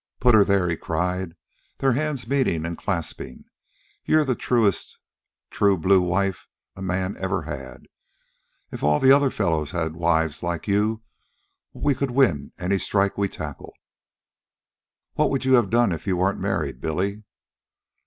"Put 0.19 0.33
her 0.33 0.43
there!" 0.43 0.67
he 0.67 0.75
cried, 0.75 1.35
their 1.77 1.91
hands 1.93 2.27
meeting 2.27 2.65
and 2.65 2.75
clasping. 2.75 3.45
"You're 4.03 4.25
the 4.25 4.33
truest 4.33 4.97
true 5.51 5.77
blue 5.77 6.01
wife 6.01 6.47
a 6.75 6.81
man 6.81 7.15
ever 7.19 7.43
had. 7.43 7.85
If 8.71 8.81
all 8.81 8.99
the 8.99 9.11
other 9.11 9.29
fellows' 9.29 9.75
wives 9.75 10.37
was 10.41 10.41
like 10.41 10.67
you, 10.67 11.03
we 11.71 11.93
could 11.93 12.09
win 12.09 12.51
any 12.57 12.79
strike 12.79 13.15
we 13.15 13.29
tackled." 13.29 13.77
"What 15.13 15.29
would 15.29 15.45
you 15.45 15.53
have 15.53 15.69
done 15.69 15.91
if 15.91 16.07
you 16.07 16.17
weren't 16.17 16.39
married, 16.39 16.81
Billy?" 16.81 17.21